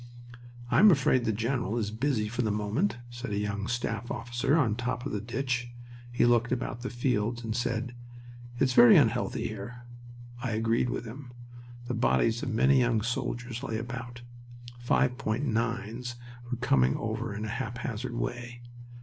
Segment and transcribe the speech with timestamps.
[0.71, 4.57] "I am afraid the general is busy for the moment," said a young staff officer
[4.57, 5.69] on top of the ditch.
[6.11, 7.93] He looked about the fields and said,
[8.57, 9.83] "It's very unhealthy here."
[10.41, 11.31] I agreed with him.
[11.85, 14.23] The bodies of many young soldiers lay about.
[14.79, 16.15] Five point nines
[16.45, 18.63] (5.9's) were coming over in a haphazard way.